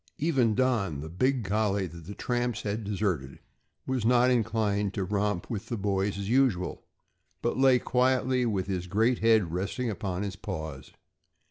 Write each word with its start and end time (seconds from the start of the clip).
Even 0.17 0.55
Don, 0.55 1.01
the 1.01 1.09
big 1.09 1.45
collie, 1.45 1.85
that 1.85 2.07
the 2.07 2.15
tramps 2.15 2.63
had 2.63 2.83
deserted, 2.83 3.37
was 3.85 4.03
not 4.03 4.31
inclined 4.31 4.95
to 4.95 5.03
romp 5.03 5.47
with 5.47 5.67
the 5.67 5.77
boys 5.77 6.17
as 6.17 6.27
usual, 6.27 6.81
but 7.43 7.55
lay 7.55 7.77
quietly 7.77 8.43
with 8.43 8.65
his 8.65 8.87
great 8.87 9.19
head 9.19 9.53
resting 9.53 9.91
upon 9.91 10.23
his 10.23 10.35
paws. 10.35 10.91